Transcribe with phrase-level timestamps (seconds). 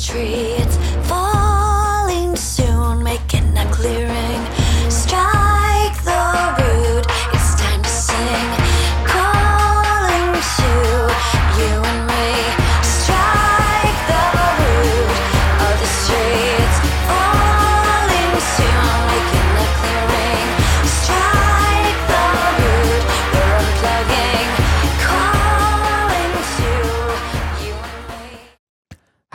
[0.00, 0.65] tree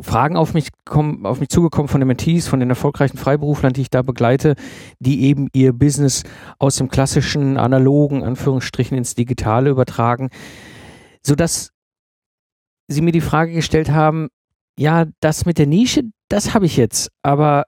[0.00, 3.82] Fragen auf mich, kommen, auf mich zugekommen von den Mentees, von den erfolgreichen Freiberuflern, die
[3.82, 4.54] ich da begleite,
[5.00, 6.22] die eben ihr Business
[6.58, 10.30] aus dem klassischen, analogen, Anführungsstrichen ins Digitale übertragen,
[11.22, 11.72] sodass
[12.88, 14.28] sie mir die Frage gestellt haben,
[14.78, 17.64] ja, das mit der Nische, das habe ich jetzt, aber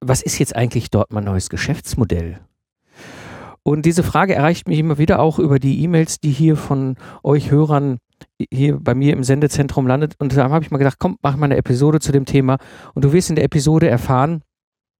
[0.00, 2.40] was ist jetzt eigentlich dort mein neues Geschäftsmodell?
[3.62, 7.50] Und diese Frage erreicht mich immer wieder auch über die E-Mails, die hier von euch
[7.50, 7.98] Hörern
[8.52, 10.14] hier bei mir im Sendezentrum landet.
[10.18, 12.58] Und da habe ich mal gedacht, komm, mach mal eine Episode zu dem Thema.
[12.94, 14.42] Und du wirst in der Episode erfahren,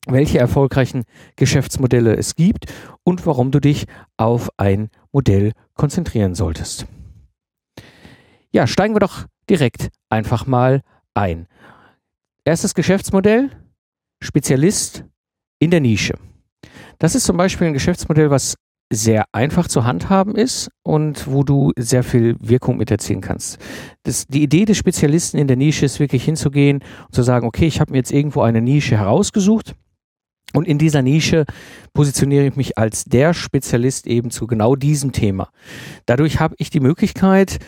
[0.07, 1.05] welche erfolgreichen
[1.37, 6.87] Geschäftsmodelle es gibt und warum du dich auf ein Modell konzentrieren solltest.
[8.53, 10.83] Ja, steigen wir doch direkt einfach mal
[11.15, 11.47] ein.
[12.45, 13.51] Erstes Geschäftsmodell,
[14.23, 15.05] Spezialist
[15.59, 16.15] in der Nische.
[16.99, 18.57] Das ist zum Beispiel ein Geschäftsmodell, was
[18.93, 23.59] sehr einfach zu handhaben ist und wo du sehr viel Wirkung mit erzielen kannst.
[24.03, 27.67] Das, die Idee des Spezialisten in der Nische ist wirklich hinzugehen und zu sagen, okay,
[27.67, 29.75] ich habe mir jetzt irgendwo eine Nische herausgesucht
[30.53, 31.45] und in dieser Nische
[31.93, 35.51] positioniere ich mich als der Spezialist eben zu genau diesem Thema.
[36.07, 37.59] Dadurch habe ich die Möglichkeit,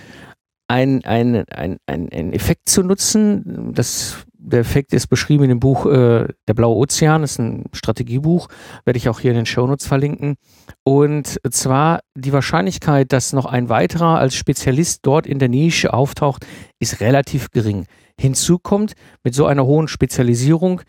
[0.69, 3.73] ein, ein, ein, ein, ein Effekt zu nutzen.
[3.75, 8.49] Das, der Effekt ist beschrieben in dem Buch äh, Der blaue Ozean, ist ein Strategiebuch,
[8.85, 10.37] werde ich auch hier in den Shownotes verlinken.
[10.85, 16.47] Und zwar die Wahrscheinlichkeit, dass noch ein weiterer als Spezialist dort in der Nische auftaucht,
[16.79, 17.87] ist relativ gering.
[18.19, 20.81] Hinzu kommt, mit so einer hohen Spezialisierung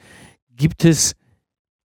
[0.56, 1.16] gibt es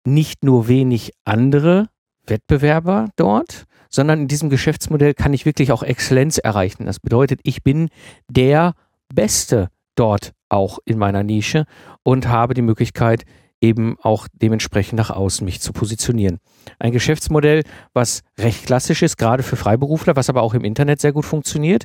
[0.06, 1.88] nicht nur wenig andere
[2.25, 6.88] Wettbewerber dort, sondern in diesem Geschäftsmodell kann ich wirklich auch Exzellenz erreichen.
[6.88, 7.90] Das bedeutet, ich bin
[8.28, 8.74] der
[9.13, 11.66] Beste dort auch in meiner Nische
[12.04, 13.26] und habe die Möglichkeit,
[13.62, 16.40] eben auch dementsprechend nach außen mich zu positionieren.
[16.80, 17.64] Ein Geschäftsmodell,
[17.94, 21.84] was recht klassisch ist, gerade für Freiberufler, was aber auch im Internet sehr gut funktioniert.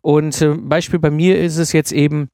[0.00, 2.28] Und äh, Beispiel bei mir ist es jetzt eben,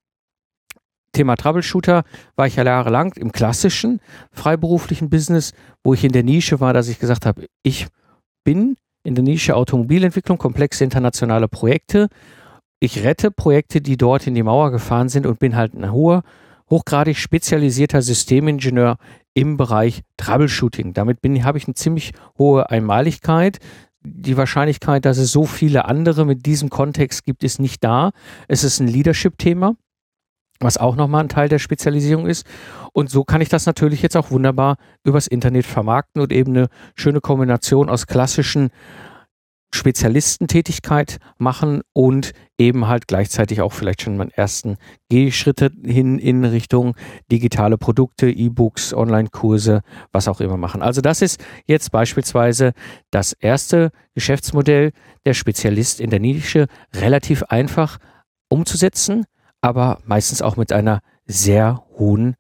[1.13, 2.05] Thema Troubleshooter
[2.37, 5.53] war ich ja jahrelang im klassischen freiberuflichen Business,
[5.83, 7.89] wo ich in der Nische war, dass ich gesagt habe, ich
[8.45, 12.09] bin in der Nische Automobilentwicklung, komplexe internationale Projekte.
[12.81, 16.23] Ich rette Projekte, die dort in die Mauer gefahren sind und bin halt ein hoher,
[16.71, 18.99] hochgradig spezialisierter Systemingenieur
[19.35, 20.93] im Bereich Troubleshooting.
[20.93, 23.59] Damit habe ich eine ziemlich hohe Einmaligkeit.
[24.03, 28.13] Die Wahrscheinlichkeit, dass es so viele andere mit diesem Kontext gibt, ist nicht da.
[28.47, 29.75] Es ist ein Leadership-Thema
[30.61, 32.47] was auch nochmal ein Teil der Spezialisierung ist.
[32.93, 36.69] Und so kann ich das natürlich jetzt auch wunderbar übers Internet vermarkten und eben eine
[36.95, 38.71] schöne Kombination aus klassischen
[39.73, 44.77] Spezialistentätigkeit machen und eben halt gleichzeitig auch vielleicht schon meinen ersten
[45.09, 46.95] Gehschritte hin in Richtung
[47.31, 50.83] digitale Produkte, E-Books, Online-Kurse, was auch immer machen.
[50.83, 52.73] Also das ist jetzt beispielsweise
[53.11, 54.93] das erste Geschäftsmodell
[55.27, 57.99] der Spezialist in der Nische, relativ einfach
[58.49, 59.27] umzusetzen
[59.61, 62.37] aber meistens auch mit einer sehr hohen,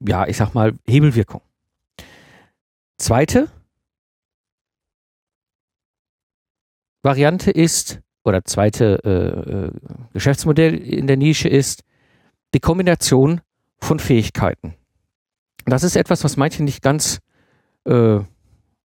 [0.00, 1.42] ja, ich sag mal, Hebelwirkung.
[2.98, 3.48] Zweite
[7.02, 9.70] Variante ist, oder zweite äh, äh,
[10.12, 11.82] Geschäftsmodell in der Nische ist
[12.54, 13.40] die Kombination
[13.78, 14.74] von Fähigkeiten.
[15.64, 17.20] Das ist etwas, was manche nicht ganz
[17.84, 18.20] äh,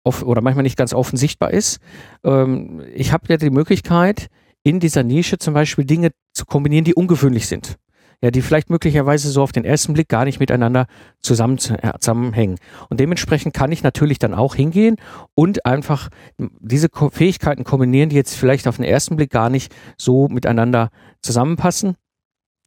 [0.03, 1.81] off oder manchmal nicht ganz offen sichtbar ist.
[2.23, 4.29] Ähm, ich habe ja die Möglichkeit,
[4.63, 7.77] in dieser Nische zum Beispiel Dinge zu kombinieren, die ungewöhnlich sind.
[8.25, 10.87] Ja, die vielleicht möglicherweise so auf den ersten Blick gar nicht miteinander
[11.21, 12.57] zusammen, äh, zusammenhängen.
[12.89, 14.97] Und dementsprechend kann ich natürlich dann auch hingehen
[15.35, 20.29] und einfach diese Fähigkeiten kombinieren, die jetzt vielleicht auf den ersten Blick gar nicht so
[20.29, 20.89] miteinander
[21.21, 21.97] zusammenpassen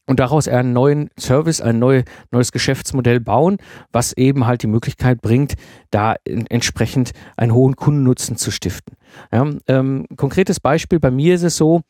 [0.05, 3.57] und daraus einen neuen Service, ein neu, neues Geschäftsmodell bauen,
[3.91, 5.55] was eben halt die Möglichkeit bringt,
[5.89, 6.17] da
[6.49, 8.95] entsprechend einen hohen Kundennutzen zu stiften.
[9.31, 11.81] Ja, ähm, konkretes Beispiel, bei mir ist es so,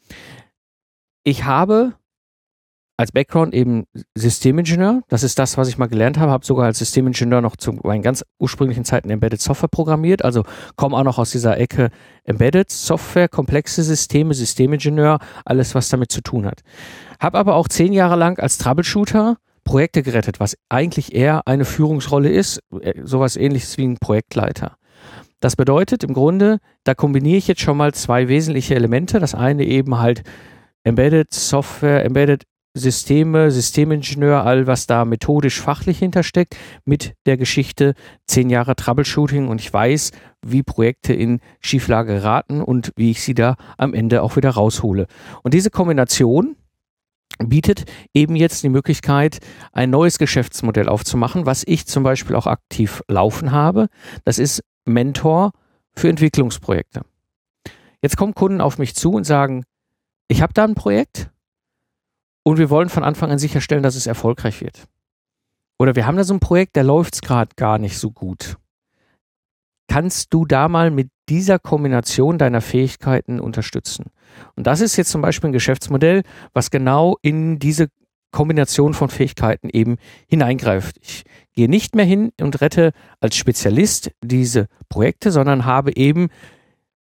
[1.26, 1.96] ich habe
[2.98, 3.86] als Background eben
[4.16, 5.02] Systemingenieur.
[5.08, 6.32] Das ist das, was ich mal gelernt habe.
[6.32, 10.26] Habe sogar als Systemingenieur noch zu meinen ganz ursprünglichen Zeiten Embedded Software programmiert.
[10.26, 10.44] Also
[10.76, 11.92] komme auch noch aus dieser Ecke
[12.24, 16.62] Embedded Software, komplexe Systeme, Systemingenieur, alles, was damit zu tun hat.
[17.20, 22.30] Habe aber auch zehn Jahre lang als Troubleshooter Projekte gerettet, was eigentlich eher eine Führungsrolle
[22.30, 24.78] ist, äh, sowas ähnliches wie ein Projektleiter.
[25.40, 29.20] Das bedeutet im Grunde, da kombiniere ich jetzt schon mal zwei wesentliche Elemente.
[29.20, 30.24] Das eine eben halt
[30.84, 32.46] Embedded Software, Embedded
[32.78, 37.94] Systeme, Systemingenieur, all was da methodisch fachlich hintersteckt, mit der Geschichte
[38.26, 40.12] zehn Jahre Troubleshooting und ich weiß,
[40.46, 45.08] wie Projekte in Schieflage geraten und wie ich sie da am Ende auch wieder raushole.
[45.44, 46.56] Und diese Kombination
[47.40, 49.40] bietet eben jetzt die Möglichkeit,
[49.72, 53.88] ein neues Geschäftsmodell aufzumachen, was ich zum Beispiel auch aktiv laufen habe.
[54.24, 55.52] Das ist Mentor
[55.94, 57.02] für Entwicklungsprojekte.
[58.02, 59.64] Jetzt kommen Kunden auf mich zu und sagen,
[60.28, 61.30] ich habe da ein Projekt
[62.48, 64.88] und wir wollen von Anfang an sicherstellen, dass es erfolgreich wird.
[65.80, 68.56] Oder wir haben da so ein Projekt, der läuft es gerade gar nicht so gut.
[69.90, 74.06] Kannst du da mal mit dieser Kombination deiner Fähigkeiten unterstützen?
[74.56, 76.24] Und das ist jetzt zum Beispiel ein Geschäftsmodell,
[76.54, 77.90] was genau in diese
[78.32, 79.98] Kombination von Fähigkeiten eben
[80.30, 80.96] hineingreift.
[81.02, 86.30] Ich gehe nicht mehr hin und rette als Spezialist diese Projekte, sondern habe eben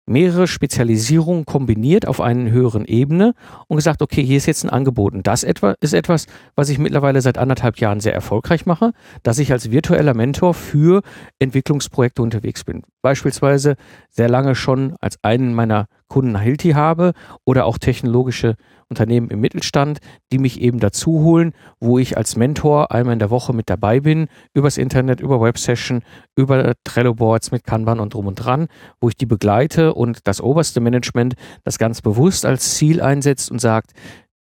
[0.05, 3.33] mehrere Spezialisierungen kombiniert auf einer höheren Ebene
[3.67, 5.13] und gesagt, okay, hier ist jetzt ein Angebot.
[5.13, 8.93] Und das etwa ist etwas, was ich mittlerweile seit anderthalb Jahren sehr erfolgreich mache,
[9.23, 11.01] dass ich als virtueller Mentor für
[11.39, 12.83] Entwicklungsprojekte unterwegs bin.
[13.01, 13.75] Beispielsweise
[14.09, 17.13] sehr lange schon als einen meiner Kunden Hilti habe
[17.45, 18.55] oder auch technologische
[18.89, 19.99] Unternehmen im Mittelstand,
[20.33, 24.01] die mich eben dazu holen, wo ich als Mentor einmal in der Woche mit dabei
[24.01, 26.01] bin, übers Internet, über Websession,
[26.35, 28.67] über Trello-Boards mit Kanban und drum und dran,
[28.99, 33.59] wo ich die begleite und das oberste Management das ganz bewusst als Ziel einsetzt und
[33.59, 33.93] sagt,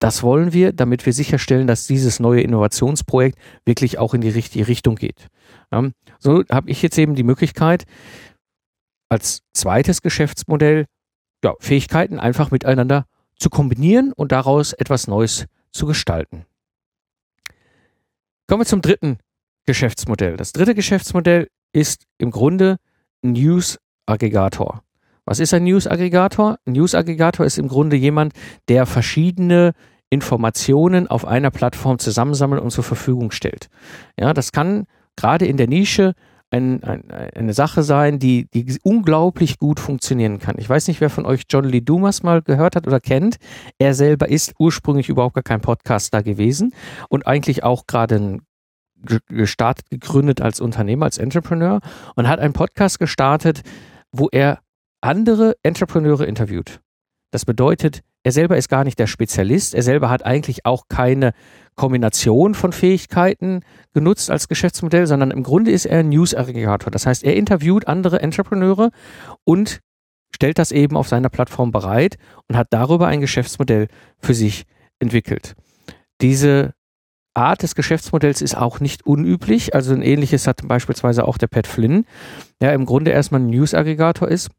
[0.01, 3.37] das wollen wir, damit wir sicherstellen, dass dieses neue Innovationsprojekt
[3.67, 5.27] wirklich auch in die richtige Richtung geht.
[6.19, 7.85] So habe ich jetzt eben die Möglichkeit,
[9.11, 10.87] als zweites Geschäftsmodell
[11.45, 13.07] ja, Fähigkeiten einfach miteinander
[13.37, 16.45] zu kombinieren und daraus etwas Neues zu gestalten.
[18.47, 19.19] Kommen wir zum dritten
[19.67, 20.37] Geschäftsmodell.
[20.37, 22.79] Das dritte Geschäftsmodell ist im Grunde
[23.23, 24.83] News-Aggregator.
[25.25, 26.59] Was ist ein News-Aggregator?
[26.65, 28.33] Ein News-Aggregator ist im Grunde jemand,
[28.69, 29.75] der verschiedene
[30.09, 33.69] Informationen auf einer Plattform zusammensammelt und zur Verfügung stellt.
[34.19, 34.87] Ja, das kann
[35.17, 36.15] gerade in der Nische
[36.51, 40.57] ein, ein, eine Sache sein, die, die unglaublich gut funktionieren kann.
[40.59, 43.37] Ich weiß nicht, wer von euch John Lee Dumas mal gehört hat oder kennt.
[43.79, 46.73] Er selber ist ursprünglich überhaupt gar kein Podcaster gewesen
[47.09, 48.39] und eigentlich auch gerade
[49.29, 51.81] gestartet, gegründet als Unternehmer, als Entrepreneur
[52.17, 53.63] und hat einen Podcast gestartet,
[54.11, 54.61] wo er
[55.01, 56.81] andere Entrepreneure interviewt.
[57.31, 61.33] Das bedeutet, er selber ist gar nicht der Spezialist, er selber hat eigentlich auch keine
[61.77, 63.61] Kombination von Fähigkeiten
[63.95, 66.91] genutzt als Geschäftsmodell, sondern im Grunde ist er ein News-Aggregator.
[66.91, 68.91] Das heißt, er interviewt andere Entrepreneure
[69.45, 69.81] und
[70.35, 72.19] stellt das eben auf seiner Plattform bereit
[72.49, 73.89] und hat darüber ein Geschäftsmodell
[74.19, 74.65] für sich
[74.99, 75.55] entwickelt.
[76.21, 76.75] Diese
[77.35, 79.75] Art des Geschäftsmodells ist auch nicht unüblich.
[79.75, 82.05] Also ein ähnliches hat beispielsweise auch der Pat Flynn,
[82.61, 84.51] der im Grunde erstmal ein News-Aggregator ist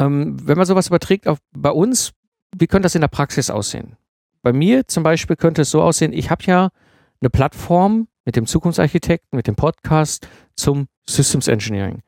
[0.00, 2.12] ähm, wenn man sowas überträgt auf, bei uns,
[2.56, 3.96] wie könnte das in der Praxis aussehen?
[4.42, 6.70] Bei mir zum Beispiel könnte es so aussehen, ich habe ja
[7.20, 10.26] eine Plattform mit dem Zukunftsarchitekten, mit dem Podcast
[10.56, 12.02] zum Systems Engineering.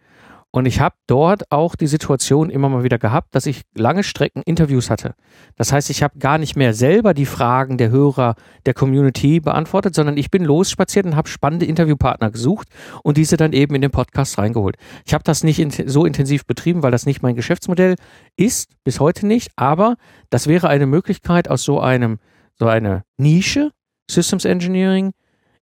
[0.54, 4.42] Und ich habe dort auch die Situation immer mal wieder gehabt, dass ich lange Strecken
[4.44, 5.14] Interviews hatte.
[5.56, 8.34] Das heißt, ich habe gar nicht mehr selber die Fragen der Hörer
[8.66, 12.68] der Community beantwortet, sondern ich bin losspaziert und habe spannende Interviewpartner gesucht
[13.02, 14.76] und diese dann eben in den Podcast reingeholt.
[15.06, 17.96] Ich habe das nicht in, so intensiv betrieben, weil das nicht mein Geschäftsmodell
[18.36, 19.96] ist, bis heute nicht, aber
[20.28, 22.18] das wäre eine Möglichkeit aus so einem,
[22.58, 23.70] so einer Nische,
[24.10, 25.12] Systems Engineering,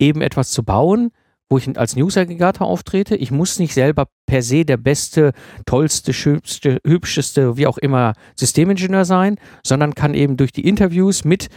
[0.01, 1.12] eben etwas zu bauen,
[1.52, 3.14] wo ich als News-Aggregator auftrete.
[3.14, 5.32] Ich muss nicht selber per se der beste,
[5.66, 11.49] tollste, schönste, hübscheste, wie auch immer Systemingenieur sein, sondern kann eben durch die Interviews mit,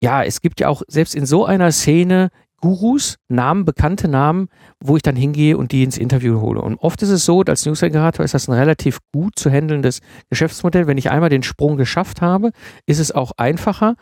[0.00, 2.28] ja, es gibt ja auch selbst in so einer Szene
[2.60, 4.48] Gurus, Namen, bekannte Namen,
[4.78, 6.60] wo ich dann hingehe und die ins Interview hole.
[6.60, 10.86] Und oft ist es so, als News-Aggregator ist das ein relativ gut zu handelndes Geschäftsmodell.
[10.86, 12.52] Wenn ich einmal den Sprung geschafft habe,
[12.86, 13.96] ist es auch einfacher,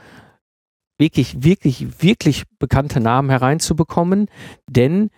[0.98, 4.26] wirklich, wirklich, wirklich bekannte Namen hereinzubekommen,
[4.68, 5.10] denn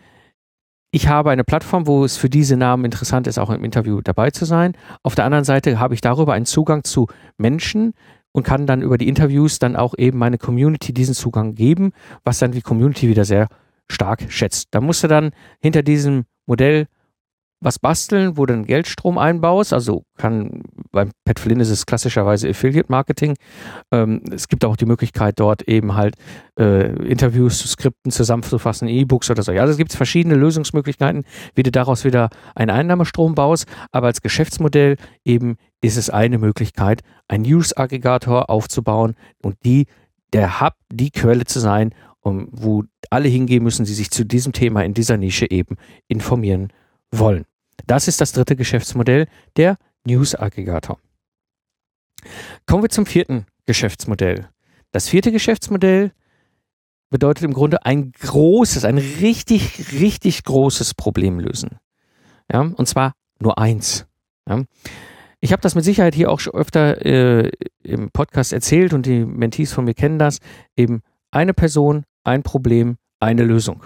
[0.93, 4.31] ich habe eine Plattform, wo es für diese Namen interessant ist, auch im Interview dabei
[4.31, 4.77] zu sein.
[5.03, 7.07] Auf der anderen Seite habe ich darüber einen Zugang zu
[7.39, 7.95] Menschen
[8.33, 11.93] und kann dann über die Interviews dann auch eben meine Community diesen Zugang geben,
[12.25, 13.49] was dann die Community wieder sehr
[13.89, 14.69] stark schätzt.
[14.73, 16.87] Da musste dann hinter diesem Modell
[17.61, 19.73] was basteln, wo du einen Geldstrom einbaust.
[19.73, 20.63] Also kann
[20.93, 23.37] beim Pat Flynn ist es klassischerweise Affiliate Marketing.
[23.93, 26.17] Ähm, es gibt auch die Möglichkeit, dort eben halt
[26.59, 29.53] äh, Interviews zu Skripten zusammenzufassen, E-Books oder so.
[29.53, 31.25] Ja, also es gibt verschiedene Lösungsmöglichkeiten,
[31.55, 33.67] wie du daraus wieder einen Einnahmestrom baust.
[33.93, 39.87] Aber als Geschäftsmodell eben ist es eine Möglichkeit, einen News-Aggregator aufzubauen und die
[40.33, 44.53] der Hub, die Quelle zu sein, um, wo alle hingehen müssen, die sich zu diesem
[44.53, 45.77] Thema in dieser Nische eben
[46.07, 46.73] informieren
[47.11, 47.45] wollen.
[47.87, 50.99] Das ist das dritte Geschäftsmodell, der News-Aggregator.
[52.67, 54.49] Kommen wir zum vierten Geschäftsmodell.
[54.93, 56.13] Das vierte Geschäftsmodell
[57.11, 61.79] bedeutet im Grunde ein großes, ein richtig, richtig großes Problem lösen.
[62.51, 64.07] Ja, und zwar nur eins.
[64.49, 64.63] Ja.
[65.41, 67.51] Ich habe das mit Sicherheit hier auch schon öfter äh,
[67.83, 70.39] im Podcast erzählt und die Mentees von mir kennen das.
[70.77, 73.83] Eben eine Person, ein Problem, eine Lösung.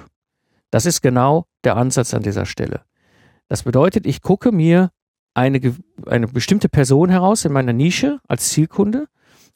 [0.71, 2.83] Das ist genau der Ansatz an dieser Stelle.
[3.49, 4.91] Das bedeutet, ich gucke mir
[5.35, 5.61] eine,
[6.07, 9.09] eine bestimmte Person heraus in meiner Nische als Zielkunde,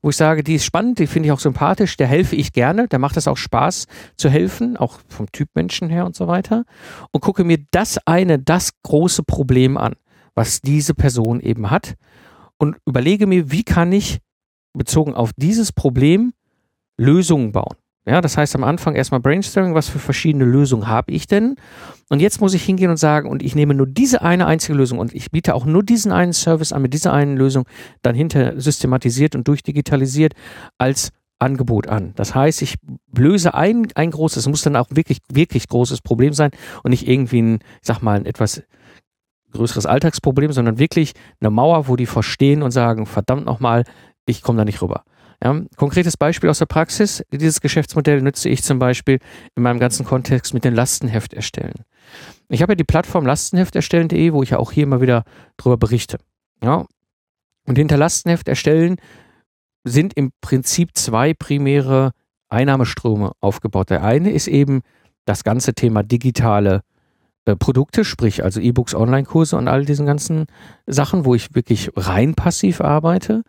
[0.02, 2.86] wo ich sage, die ist spannend, die finde ich auch sympathisch, der helfe ich gerne,
[2.88, 6.64] der macht es auch Spaß zu helfen, auch vom Typ Menschen her und so weiter.
[7.12, 9.94] Und gucke mir das eine, das große Problem an,
[10.34, 11.94] was diese Person eben hat
[12.58, 14.18] und überlege mir, wie kann ich
[14.72, 16.32] bezogen auf dieses Problem
[16.96, 17.76] Lösungen bauen.
[18.08, 21.56] Ja, das heißt am Anfang erstmal Brainstorming, was für verschiedene Lösungen habe ich denn?
[22.08, 24.98] Und jetzt muss ich hingehen und sagen, und ich nehme nur diese eine einzige Lösung
[24.98, 27.66] und ich biete auch nur diesen einen Service an mit dieser einen Lösung,
[28.00, 30.32] dann hinter systematisiert und durchdigitalisiert
[30.78, 32.14] als Angebot an.
[32.16, 32.76] Das heißt, ich
[33.14, 36.50] löse ein, ein großes, muss dann auch wirklich, wirklich großes Problem sein
[36.82, 38.62] und nicht irgendwie ein, ich sag mal, ein etwas
[39.52, 43.84] größeres Alltagsproblem, sondern wirklich eine Mauer, wo die verstehen und sagen, verdammt nochmal,
[44.26, 45.04] ich komme da nicht rüber.
[45.42, 47.22] Ja, konkretes Beispiel aus der Praxis.
[47.30, 49.20] Dieses Geschäftsmodell nütze ich zum Beispiel
[49.54, 51.84] in meinem ganzen Kontext mit den Lastenheft erstellen.
[52.48, 55.24] Ich habe ja die Plattform lastenhefterstellen.de, wo ich ja auch hier immer wieder
[55.56, 56.18] drüber berichte.
[56.62, 56.86] Ja,
[57.66, 58.96] und hinter Lastenheft erstellen
[59.84, 62.12] sind im Prinzip zwei primäre
[62.48, 63.90] Einnahmeströme aufgebaut.
[63.90, 64.80] Der eine ist eben
[65.24, 66.82] das ganze Thema digitale
[67.44, 70.46] äh, Produkte, sprich also E-Books, Online-Kurse und all diesen ganzen
[70.86, 73.42] Sachen, wo ich wirklich rein passiv arbeite.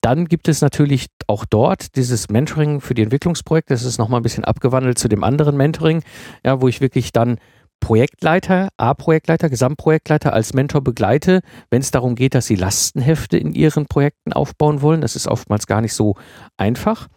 [0.00, 3.74] Dann gibt es natürlich auch dort dieses Mentoring für die Entwicklungsprojekte.
[3.74, 6.02] Das ist nochmal ein bisschen abgewandelt zu dem anderen Mentoring,
[6.44, 7.38] ja, wo ich wirklich dann
[7.80, 11.40] Projektleiter, A-Projektleiter, Gesamtprojektleiter als Mentor begleite,
[11.70, 15.00] wenn es darum geht, dass sie Lastenhefte in ihren Projekten aufbauen wollen.
[15.00, 16.14] Das ist oftmals gar nicht so
[16.56, 17.08] einfach.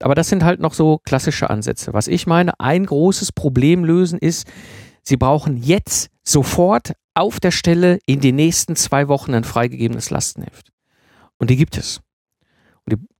[0.00, 1.92] Aber das sind halt noch so klassische Ansätze.
[1.92, 4.46] Was ich meine, ein großes Problem lösen ist,
[5.02, 10.70] sie brauchen jetzt sofort auf der Stelle in den nächsten zwei Wochen ein freigegebenes Lastenheft.
[11.38, 12.00] Und die gibt es.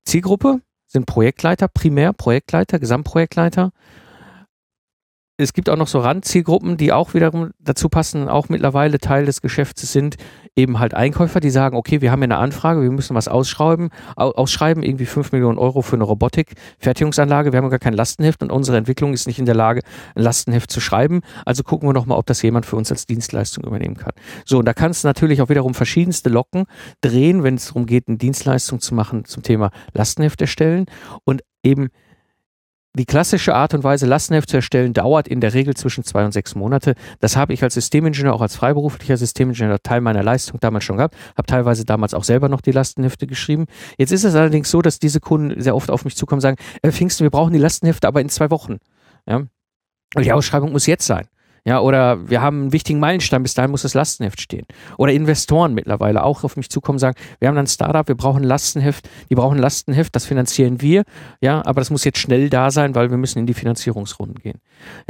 [0.09, 3.73] Zielgruppe sind Projektleiter, primär Projektleiter, Gesamtprojektleiter
[5.41, 9.41] es gibt auch noch so Randzielgruppen, die auch wiederum dazu passen, auch mittlerweile Teil des
[9.41, 10.17] Geschäfts sind,
[10.57, 13.91] eben halt Einkäufer, die sagen, okay, wir haben hier eine Anfrage, wir müssen was ausschreiben,
[14.17, 18.77] ausschreiben, irgendwie 5 Millionen Euro für eine Robotik-Fertigungsanlage, wir haben gar kein Lastenheft und unsere
[18.77, 19.83] Entwicklung ist nicht in der Lage,
[20.17, 23.63] ein Lastenheft zu schreiben, also gucken wir nochmal, ob das jemand für uns als Dienstleistung
[23.63, 24.13] übernehmen kann.
[24.45, 26.65] So, und da kannst du natürlich auch wiederum verschiedenste Locken
[27.01, 30.87] drehen, wenn es darum geht, eine Dienstleistung zu machen zum Thema Lastenheft erstellen
[31.25, 31.91] und eben
[32.95, 36.33] die klassische Art und Weise, Lastenheft zu erstellen, dauert in der Regel zwischen zwei und
[36.33, 36.95] sechs Monate.
[37.21, 41.17] Das habe ich als Systemingenieur, auch als freiberuflicher Systemingenieur Teil meiner Leistung damals schon gehabt,
[41.37, 43.67] habe teilweise damals auch selber noch die Lastenhefte geschrieben.
[43.99, 46.57] Jetzt ist es allerdings so, dass diese Kunden sehr oft auf mich zukommen und sagen,
[46.83, 48.79] äh, Pfingsten, wir brauchen die Lastenhefte aber in zwei Wochen.
[49.27, 49.43] Ja?
[50.17, 51.29] die Ausschreibung muss jetzt sein.
[51.69, 54.65] Ja, oder wir haben einen wichtigen Meilenstein, bis dahin muss das Lastenheft stehen.
[54.97, 58.41] Oder Investoren mittlerweile auch auf mich zukommen und sagen, wir haben ein Startup, wir brauchen
[58.41, 61.05] ein Lastenheft, die brauchen ein Lastenheft, das finanzieren wir,
[61.43, 64.61] ja, aber das muss jetzt schnell da sein, weil wir müssen in die Finanzierungsrunden gehen.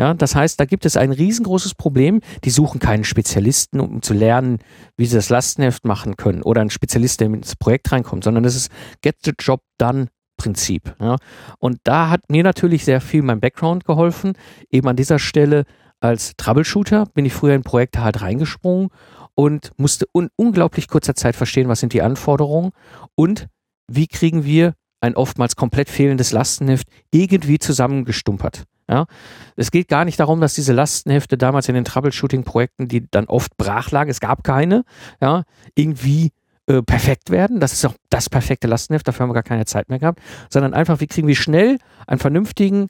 [0.01, 4.13] Ja, das heißt, da gibt es ein riesengroßes Problem, die suchen keinen Spezialisten, um zu
[4.13, 4.59] lernen,
[4.97, 8.57] wie sie das Lastenheft machen können oder einen Spezialist, der ins Projekt reinkommt, sondern das
[8.57, 10.97] ist Get the Job Done Prinzip.
[11.01, 11.17] Ja.
[11.59, 14.33] Und da hat mir natürlich sehr viel mein Background geholfen,
[14.71, 15.65] eben an dieser Stelle
[16.01, 18.89] als Troubleshooter bin ich früher in Projekte halt reingesprungen
[19.35, 22.71] und musste in unglaublich kurzer Zeit verstehen, was sind die Anforderungen
[23.15, 23.49] und
[23.87, 28.65] wie kriegen wir ein oftmals komplett fehlendes Lastenheft irgendwie zusammengestumpert.
[28.91, 29.07] Ja,
[29.55, 33.57] es geht gar nicht darum, dass diese Lastenhefte damals in den Troubleshooting-Projekten, die dann oft
[33.59, 34.83] brach lagen, es gab keine,
[35.21, 36.31] ja, irgendwie
[36.67, 37.61] äh, perfekt werden.
[37.61, 40.73] Das ist auch das perfekte Lastenheft, dafür haben wir gar keine Zeit mehr gehabt, sondern
[40.73, 42.89] einfach, wie kriegen wir schnell einen vernünftigen,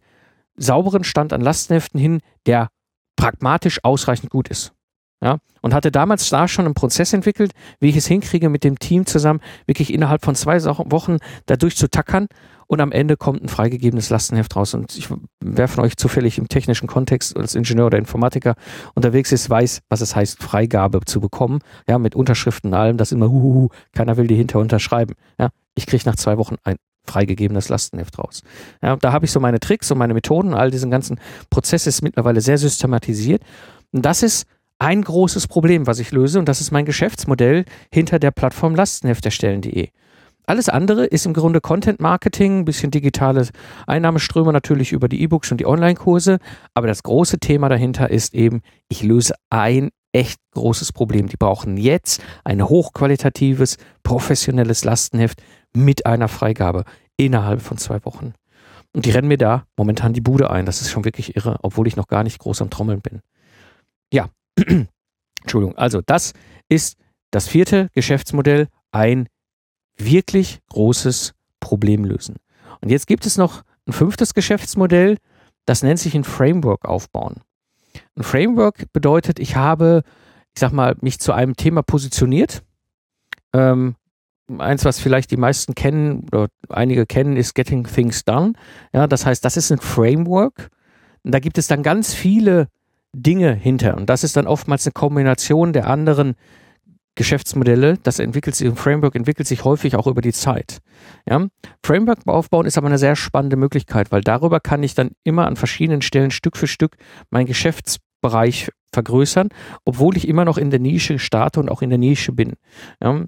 [0.57, 2.69] sauberen Stand an Lastenheften hin, der
[3.19, 4.73] pragmatisch ausreichend gut ist.
[5.21, 8.79] Ja, und hatte damals da schon einen Prozess entwickelt, wie ich es hinkriege, mit dem
[8.79, 12.29] Team zusammen wirklich innerhalb von zwei Wochen dadurch zu tackern
[12.69, 14.75] und am Ende kommt ein freigegebenes Lastenheft raus.
[14.75, 15.09] Und ich,
[15.41, 18.55] wer von euch zufällig im technischen Kontext als Ingenieur oder Informatiker
[18.95, 21.61] unterwegs ist, weiß, was es heißt, Freigabe zu bekommen.
[21.89, 25.15] Ja, mit Unterschriften und allem, das immer, huhuhu, keiner will die hinter unterschreiben.
[25.41, 26.77] Ja, ich kriege nach zwei Wochen ein
[27.09, 28.43] freigegebenes Lastenheft raus.
[28.83, 32.03] Ja, da habe ich so meine Tricks und meine Methoden, all diesen ganzen Prozess ist
[32.03, 33.43] mittlerweile sehr systematisiert.
[33.93, 34.47] Und das ist
[34.79, 39.89] ein großes Problem, was ich löse, und das ist mein Geschäftsmodell hinter der Plattform lastenhefterstellen.de.
[40.47, 43.47] Alles andere ist im Grunde Content Marketing, ein bisschen digitale
[43.87, 46.39] Einnahmeströme natürlich über die E-Books und die Online-Kurse.
[46.73, 51.29] Aber das große Thema dahinter ist eben, ich löse ein echt großes Problem.
[51.29, 55.43] Die brauchen jetzt ein hochqualitatives, professionelles Lastenheft
[55.85, 56.85] mit einer Freigabe
[57.17, 58.35] innerhalb von zwei Wochen.
[58.93, 60.67] Und die rennen mir da momentan die Bude ein.
[60.67, 63.21] Das ist schon wirklich irre, obwohl ich noch gar nicht groß am Trommeln bin.
[64.13, 64.29] Ja,
[65.43, 65.77] Entschuldigung.
[65.77, 66.33] Also das
[66.69, 66.97] ist
[67.31, 69.29] das vierte Geschäftsmodell, ein
[69.97, 72.37] wirklich großes Problem lösen.
[72.81, 75.19] Und jetzt gibt es noch ein fünftes Geschäftsmodell,
[75.67, 77.43] das nennt sich ein Framework aufbauen.
[78.17, 80.03] Ein Framework bedeutet, ich habe,
[80.55, 82.63] ich sag mal, mich zu einem Thema positioniert.
[83.53, 83.97] Ähm,
[84.59, 88.55] eins, was vielleicht die meisten kennen oder einige kennen, ist Getting Things Done.
[88.93, 90.71] Ja, das heißt, das ist ein Framework.
[91.25, 92.69] Und da gibt es dann ganz viele
[93.13, 93.97] Dinge hinter.
[93.97, 96.35] Und das ist dann oftmals eine Kombination der anderen
[97.19, 100.79] Geschäftsmodelle, das entwickelt sich, ein Framework entwickelt sich häufig auch über die Zeit.
[101.29, 101.49] Ja?
[101.85, 105.57] Framework aufbauen ist aber eine sehr spannende Möglichkeit, weil darüber kann ich dann immer an
[105.57, 106.97] verschiedenen Stellen Stück für Stück
[107.31, 109.49] meinen Geschäftsbereich vergrößern,
[109.85, 112.53] obwohl ich immer noch in der Nische starte und auch in der Nische bin.
[113.03, 113.25] Ja?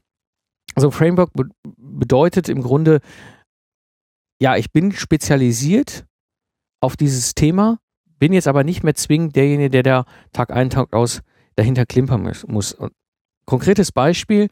[0.75, 1.45] Also Framework be
[1.77, 3.01] bedeutet im Grunde,
[4.41, 6.07] ja, ich bin spezialisiert
[6.81, 7.79] auf dieses Thema,
[8.19, 11.21] bin jetzt aber nicht mehr zwingend derjenige, der da Tag ein, Tag aus
[11.57, 12.73] dahinter klimpern muss.
[12.75, 12.93] Und
[13.45, 14.49] konkretes Beispiel,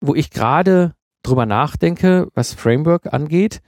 [0.00, 3.60] wo ich gerade drüber nachdenke, was Framework angeht.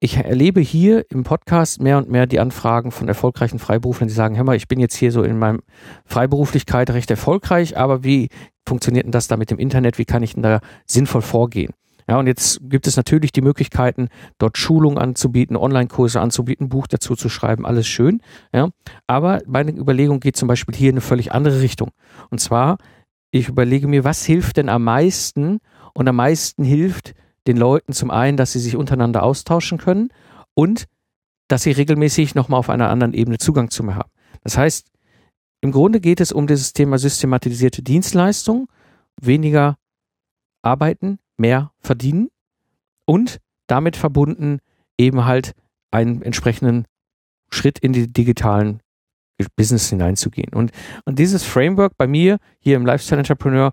[0.00, 4.36] Ich erlebe hier im Podcast mehr und mehr die Anfragen von erfolgreichen Freiberuflern, die sagen,
[4.36, 5.60] hör mal, ich bin jetzt hier so in meinem
[6.04, 8.28] Freiberuflichkeit recht erfolgreich, aber wie
[8.64, 9.98] funktioniert denn das da mit dem Internet?
[9.98, 11.72] Wie kann ich denn da sinnvoll vorgehen?
[12.08, 17.16] Ja, und jetzt gibt es natürlich die Möglichkeiten, dort Schulungen anzubieten, Online-Kurse anzubieten, Buch dazu
[17.16, 18.22] zu schreiben, alles schön.
[18.54, 18.70] Ja,
[19.06, 21.90] aber meine Überlegung geht zum Beispiel hier in eine völlig andere Richtung.
[22.30, 22.78] Und zwar
[23.30, 25.60] ich überlege mir, was hilft denn am meisten?
[25.94, 27.14] Und am meisten hilft
[27.48, 30.10] den Leuten zum einen, dass sie sich untereinander austauschen können
[30.54, 30.84] und
[31.48, 34.10] dass sie regelmäßig nochmal auf einer anderen Ebene Zugang zu mir haben.
[34.44, 34.86] Das heißt,
[35.62, 38.68] im Grunde geht es um dieses Thema systematisierte Dienstleistung,
[39.20, 39.76] weniger
[40.62, 42.28] arbeiten, mehr verdienen
[43.06, 44.60] und damit verbunden
[44.98, 45.54] eben halt
[45.90, 46.84] einen entsprechenden
[47.50, 48.80] Schritt in die digitalen
[49.56, 50.52] Business hineinzugehen.
[50.52, 50.72] Und,
[51.04, 53.72] und dieses Framework bei mir hier im Lifestyle Entrepreneur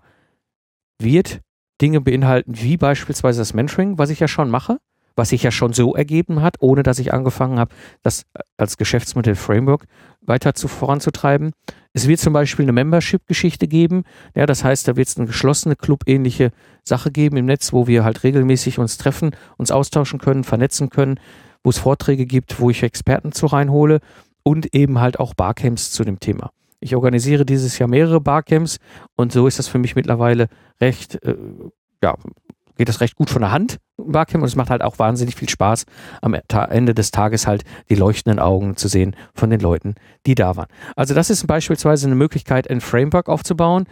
[0.98, 1.40] wird
[1.80, 4.78] Dinge beinhalten, wie beispielsweise das Mentoring, was ich ja schon mache,
[5.16, 8.24] was sich ja schon so ergeben hat, ohne dass ich angefangen habe, das
[8.56, 9.86] als Geschäftsmodell Framework
[10.20, 11.52] weiter zu, voranzutreiben.
[11.94, 14.04] Es wird zum Beispiel eine Membership-Geschichte geben.
[14.34, 16.50] Ja, das heißt, da wird es eine geschlossene Club-ähnliche
[16.84, 21.18] Sache geben im Netz, wo wir halt regelmäßig uns treffen, uns austauschen können, vernetzen können,
[21.64, 24.00] wo es Vorträge gibt, wo ich Experten zu reinhole
[24.42, 26.50] und eben halt auch Barcamps zu dem Thema.
[26.86, 28.78] Ich organisiere dieses Jahr mehrere Barcamps
[29.16, 30.46] und so ist das für mich mittlerweile
[30.80, 31.34] recht, äh,
[32.00, 32.14] ja,
[32.76, 35.48] geht das recht gut von der Hand, Barcamp, und es macht halt auch wahnsinnig viel
[35.48, 35.84] Spaß,
[36.22, 39.96] am Ende des Tages halt die leuchtenden Augen zu sehen von den Leuten,
[40.26, 40.68] die da waren.
[40.94, 43.86] Also das ist beispielsweise eine Möglichkeit, ein Framework aufzubauen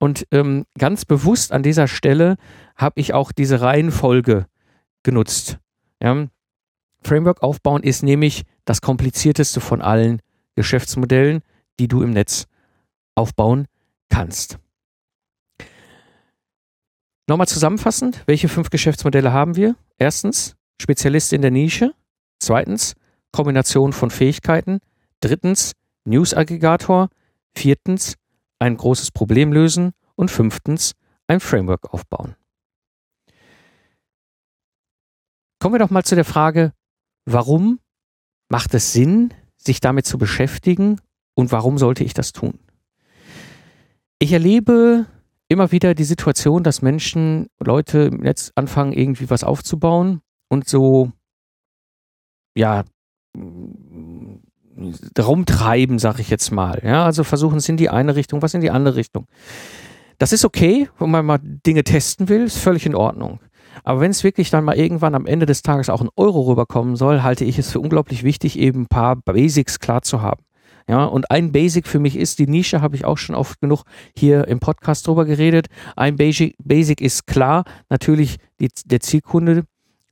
[0.00, 2.34] und ähm, ganz bewusst an dieser Stelle
[2.74, 4.46] habe ich auch diese Reihenfolge
[5.04, 5.58] genutzt.
[6.02, 6.26] Ja,
[7.00, 10.20] Framework aufbauen ist nämlich das komplizierteste von allen
[10.56, 11.42] Geschäftsmodellen,
[11.80, 12.46] die du im Netz
[13.16, 13.66] aufbauen
[14.08, 14.58] kannst.
[17.26, 19.76] Nochmal zusammenfassend, welche fünf Geschäftsmodelle haben wir?
[19.98, 21.94] Erstens, Spezialist in der Nische.
[22.38, 22.94] Zweitens,
[23.32, 24.80] Kombination von Fähigkeiten.
[25.20, 25.72] Drittens,
[26.04, 27.08] News-Aggregator.
[27.56, 28.14] Viertens,
[28.58, 29.92] ein großes Problem lösen.
[30.16, 30.92] Und fünftens,
[31.28, 32.36] ein Framework aufbauen.
[35.60, 36.72] Kommen wir doch mal zu der Frage,
[37.32, 37.78] Warum
[38.48, 41.00] macht es Sinn, sich damit zu beschäftigen
[41.40, 42.58] und warum sollte ich das tun?
[44.18, 45.06] Ich erlebe
[45.48, 51.10] immer wieder die Situation, dass Menschen, Leute im Netz anfangen, irgendwie was aufzubauen und so,
[52.54, 52.84] ja,
[55.18, 56.80] rumtreiben, sag ich jetzt mal.
[56.84, 59.26] Ja, also versuchen es in die eine Richtung, was in die andere Richtung.
[60.18, 63.40] Das ist okay, wenn man mal Dinge testen will, ist völlig in Ordnung.
[63.84, 66.96] Aber wenn es wirklich dann mal irgendwann am Ende des Tages auch ein Euro rüberkommen
[66.96, 70.42] soll, halte ich es für unglaublich wichtig, eben ein paar Basics klar zu haben.
[70.88, 73.84] Ja, und ein Basic für mich ist, die Nische habe ich auch schon oft genug
[74.16, 75.66] hier im Podcast drüber geredet.
[75.96, 79.64] Ein Basic, Basic ist klar, natürlich die, der Zielkunde,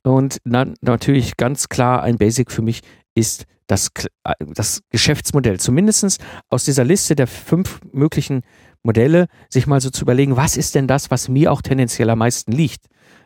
[0.03, 2.81] Und dann natürlich ganz klar ein Basic für mich
[3.15, 3.89] ist das,
[4.23, 5.59] äh, das Geschäftsmodell.
[5.59, 8.41] Zumindest aus dieser Liste der fünf möglichen
[8.83, 12.19] Modelle, sich mal so zu überlegen, was ist denn das, was mir auch tendenziell am
[12.19, 12.85] meisten liegt.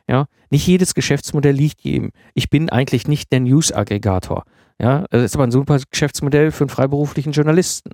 [0.09, 2.11] Ja, nicht jedes Geschäftsmodell liegt jedem.
[2.33, 4.43] Ich bin eigentlich nicht der News-Aggregator.
[4.79, 7.91] Ja, das ist aber ein super Geschäftsmodell für einen freiberuflichen Journalisten.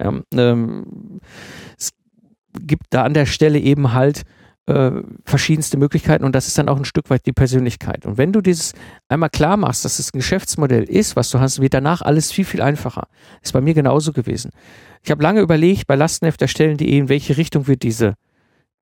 [0.00, 1.20] Ja, ähm,
[1.76, 1.90] es
[2.60, 4.22] gibt da an der Stelle eben halt
[4.68, 4.90] äh,
[5.24, 8.04] verschiedenste Möglichkeiten und das ist dann auch ein Stück weit die Persönlichkeit.
[8.06, 8.74] Und wenn du dieses
[9.08, 12.44] einmal klar machst, dass es ein Geschäftsmodell ist, was du hast, wird danach alles viel,
[12.44, 13.08] viel einfacher.
[13.42, 14.50] Ist bei mir genauso gewesen.
[15.02, 18.14] Ich habe lange überlegt, bei Lastenheft erstellen.de, in welche Richtung wird diese,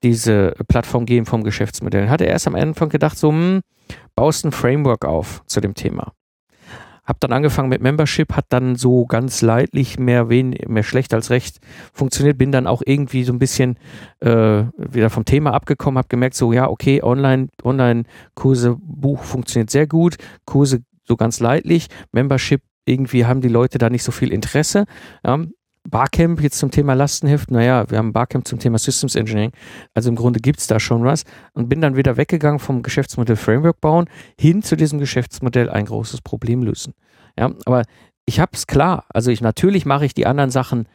[0.02, 2.08] diese Plattform gehen vom Geschäftsmodell.
[2.08, 3.60] Hatte erst am Anfang gedacht, so, hm,
[4.16, 6.12] baust ein Framework auf zu dem Thema.
[7.06, 11.30] Hab dann angefangen mit Membership, hat dann so ganz leidlich mehr, wen, mehr schlecht als
[11.30, 11.60] recht
[11.92, 13.78] funktioniert, bin dann auch irgendwie so ein bisschen
[14.20, 19.86] äh, wieder vom Thema abgekommen, habe gemerkt, so ja, okay, Online, Online-Kurse, Buch funktioniert sehr
[19.86, 24.86] gut, Kurse so ganz leidlich, Membership irgendwie haben die Leute da nicht so viel Interesse.
[25.24, 25.44] Ja,
[25.90, 29.52] Barcamp jetzt zum Thema Lastenheft, naja, wir haben Barcamp zum Thema Systems Engineering,
[29.94, 33.36] also im Grunde gibt es da schon was und bin dann wieder weggegangen vom Geschäftsmodell
[33.36, 36.94] Framework bauen hin zu diesem Geschäftsmodell ein großes Problem lösen.
[37.38, 37.82] Ja, aber
[38.24, 40.88] ich habe es klar, also ich natürlich mache ich die anderen Sachen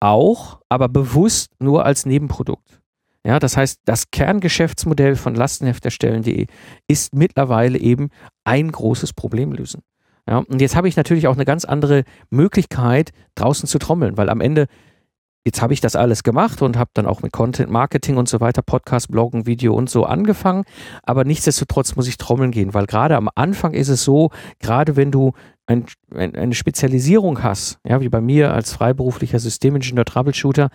[0.00, 2.80] auch, aber bewusst nur als Nebenprodukt.
[3.24, 6.46] Ja, das heißt, das Kerngeschäftsmodell von Lastenhefterstellen.de
[6.86, 8.10] ist mittlerweile eben
[8.44, 9.82] ein großes Problem lösen.
[10.28, 14.28] Ja, und jetzt habe ich natürlich auch eine ganz andere Möglichkeit, draußen zu trommeln, weil
[14.28, 14.66] am Ende,
[15.46, 18.38] jetzt habe ich das alles gemacht und habe dann auch mit Content Marketing und so
[18.38, 20.64] weiter, Podcast, Bloggen, Video und so angefangen.
[21.02, 25.10] Aber nichtsdestotrotz muss ich trommeln gehen, weil gerade am Anfang ist es so, gerade wenn
[25.10, 25.32] du
[25.66, 30.68] ein, ein, eine Spezialisierung hast, ja, wie bei mir als freiberuflicher Systemingenieur, Troubleshooter,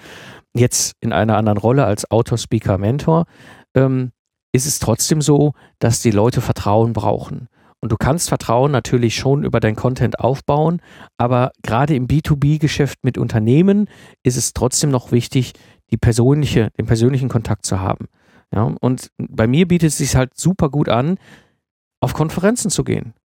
[0.55, 3.25] jetzt in einer anderen Rolle als Autor, Speaker, Mentor,
[3.75, 4.13] ähm,
[4.51, 7.49] ist es trotzdem so, dass die Leute Vertrauen brauchen.
[7.83, 10.81] Und du kannst Vertrauen natürlich schon über dein Content aufbauen,
[11.17, 13.89] aber gerade im B2B-Geschäft mit Unternehmen
[14.23, 15.51] ist es trotzdem noch wichtig,
[15.91, 18.07] die persönliche, den persönlichen Kontakt zu haben.
[18.55, 21.17] Ja, und bei mir bietet es sich halt super gut an,
[21.99, 23.15] auf Konferenzen zu gehen.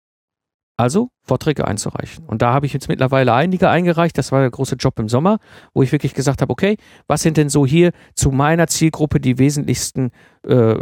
[0.76, 2.26] Also Vorträge einzureichen.
[2.26, 4.18] Und da habe ich jetzt mittlerweile einige eingereicht.
[4.18, 5.38] Das war der große Job im Sommer,
[5.72, 9.38] wo ich wirklich gesagt habe, okay, was sind denn so hier zu meiner Zielgruppe die
[9.38, 10.10] wesentlichsten
[10.42, 10.74] äh,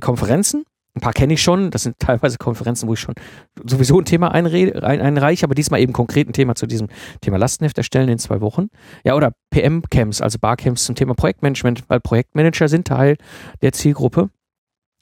[0.00, 0.64] Konferenzen?
[1.00, 3.14] Ein paar kenne ich schon, das sind teilweise Konferenzen, wo ich schon
[3.64, 6.88] sowieso ein Thema einrede, ein, einreiche, aber diesmal eben konkret ein Thema zu diesem
[7.22, 8.68] Thema Lastenheft erstellen in zwei Wochen.
[9.02, 13.16] Ja, oder PM-Camps, also Barcamps zum Thema Projektmanagement, weil Projektmanager sind Teil
[13.62, 14.28] der Zielgruppe.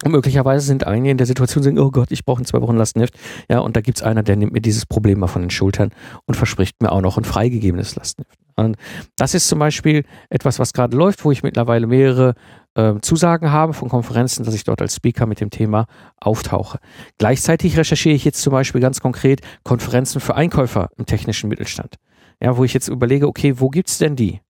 [0.05, 2.77] Und möglicherweise sind einige in der Situation sind, oh Gott, ich brauche in zwei Wochen
[2.77, 3.19] Lastenheft.
[3.51, 5.91] Ja, und da gibt's einer, der nimmt mir dieses Problem mal von den Schultern
[6.27, 8.39] und verspricht mir auch noch ein freigegebenes Lastenheft.
[8.55, 8.77] Und
[9.17, 12.35] das ist zum Beispiel etwas, was gerade läuft, wo ich mittlerweile mehrere
[12.75, 15.87] äh, Zusagen habe von Konferenzen, dass ich dort als Speaker mit dem Thema
[16.21, 16.79] auftauche.
[17.19, 21.97] Gleichzeitig recherchiere ich jetzt zum Beispiel ganz konkret Konferenzen für Einkäufer im technischen Mittelstand.
[22.43, 24.41] Ja, wo ich jetzt überlege, okay, wo gibt's denn die?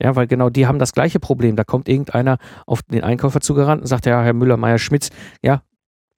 [0.00, 1.56] Ja, weil genau die haben das gleiche Problem.
[1.56, 5.10] Da kommt irgendeiner auf den Einkäufer zugerannt und sagt, ja, Herr Müller, Meier, Schmitz,
[5.42, 5.62] ja,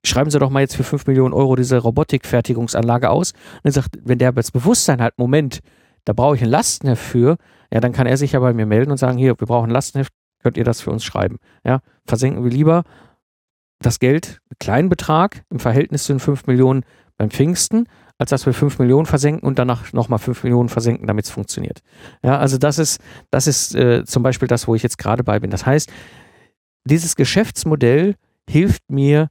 [0.05, 3.31] schreiben Sie doch mal jetzt für 5 Millionen Euro diese Robotikfertigungsanlage aus.
[3.31, 5.61] Und er sagt, wenn der das Bewusstsein hat, Moment,
[6.05, 7.37] da brauche ich ein Lastenheft für,
[7.71, 9.73] ja, dann kann er sich ja bei mir melden und sagen, hier, wir brauchen ein
[9.73, 11.37] Lastenheft, könnt ihr das für uns schreiben.
[11.63, 12.83] Ja, versenken wir lieber
[13.79, 16.83] das Geld, einen kleinen Betrag im Verhältnis zu den 5 Millionen
[17.17, 21.25] beim Pfingsten, als dass wir 5 Millionen versenken und danach nochmal 5 Millionen versenken, damit
[21.25, 21.81] es funktioniert.
[22.23, 23.01] Ja, also das ist,
[23.31, 25.49] das ist äh, zum Beispiel das, wo ich jetzt gerade bei bin.
[25.49, 25.91] Das heißt,
[26.85, 28.15] dieses Geschäftsmodell
[28.47, 29.29] hilft mir,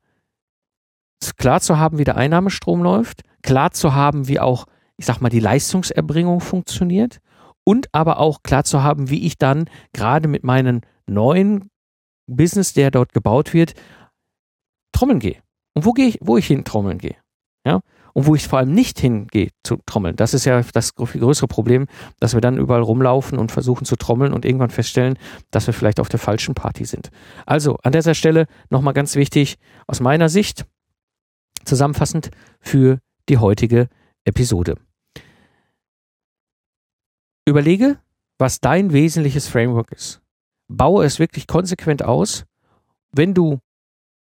[1.36, 5.28] klar zu haben, wie der Einnahmestrom läuft, klar zu haben, wie auch, ich sag mal,
[5.28, 7.18] die Leistungserbringung funktioniert
[7.64, 11.70] und aber auch klar zu haben, wie ich dann gerade mit meinen neuen
[12.26, 13.74] Business, der dort gebaut wird,
[14.92, 15.42] trommeln gehe.
[15.74, 17.16] Und wo gehe ich, wo ich hin trommeln gehe.
[17.64, 17.80] Ja?
[18.12, 20.16] Und wo ich vor allem nicht hingehe zu trommeln.
[20.16, 21.86] Das ist ja das größere Problem,
[22.18, 25.16] dass wir dann überall rumlaufen und versuchen zu trommeln und irgendwann feststellen,
[25.50, 27.10] dass wir vielleicht auf der falschen Party sind.
[27.46, 30.66] Also an dieser Stelle nochmal ganz wichtig aus meiner Sicht,
[31.64, 33.88] zusammenfassend für die heutige
[34.24, 34.76] Episode.
[37.46, 37.98] Überlege,
[38.38, 40.19] was dein wesentliches Framework ist.
[40.72, 42.44] Baue es wirklich konsequent aus.
[43.10, 43.58] Wenn du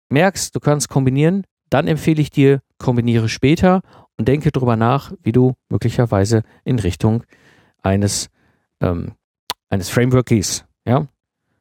[0.09, 3.81] merkst, du kannst kombinieren, dann empfehle ich dir, kombiniere später
[4.17, 7.23] und denke darüber nach, wie du möglicherweise in Richtung
[7.81, 8.29] eines,
[8.79, 9.11] ähm,
[9.69, 10.65] eines Framework gehst.
[10.85, 11.07] Ja,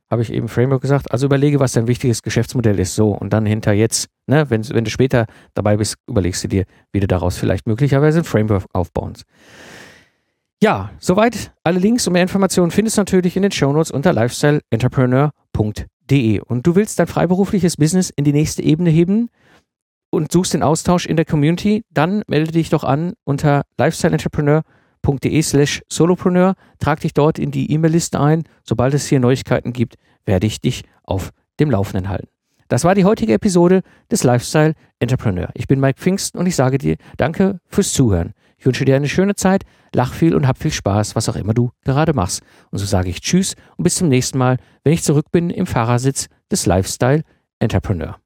[0.09, 1.11] habe ich eben Framework gesagt.
[1.11, 2.95] Also überlege, was dein wichtiges Geschäftsmodell ist.
[2.95, 6.65] So, und dann hinter jetzt, ne, wenn, wenn du später dabei bist, überlegst du dir,
[6.93, 9.25] wie du daraus vielleicht möglicherweise ein Framework aufbaust.
[10.63, 11.53] Ja, soweit.
[11.65, 16.41] Alle Links und mehr Informationen findest du natürlich in den Shownotes unter lifestyleentrepreneur.de.
[16.41, 19.31] Und du willst dein freiberufliches Business in die nächste Ebene heben?
[20.11, 25.83] und suchst den Austausch in der Community, dann melde dich doch an unter lifestyleentrepreneur.de slash
[25.89, 26.55] solopreneur.
[26.79, 28.45] Trag dich dort in die E-Mail-Liste ein.
[28.65, 29.95] Sobald es hier Neuigkeiten gibt,
[30.25, 32.29] werde ich dich auf dem Laufenden halten.
[32.69, 35.49] Das war die heutige Episode des Lifestyle Entrepreneur.
[35.55, 38.33] Ich bin Mike Pfingsten und ich sage dir Danke fürs Zuhören.
[38.59, 41.55] Ich wünsche dir eine schöne Zeit, lach viel und hab viel Spaß, was auch immer
[41.55, 42.43] du gerade machst.
[42.71, 45.67] Und so sage ich Tschüss und bis zum nächsten Mal, wenn ich zurück bin im
[45.67, 47.23] Fahrersitz des Lifestyle
[47.59, 48.19] Entrepreneur.